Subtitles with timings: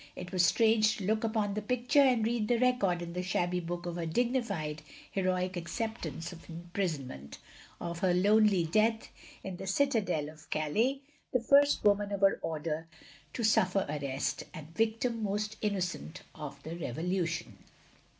[0.15, 3.59] It was strange to look upon the picture, and read the record in the shabby
[3.59, 4.81] book of her dignified,
[5.11, 7.37] heroic acceptance of im prisonment;
[7.79, 9.09] of her lonely death
[9.43, 11.01] in the Citadelle of Calais;
[11.31, 12.87] the first woman of her order
[13.33, 17.59] to suffer arrest, and victim most innocent of the Revolution.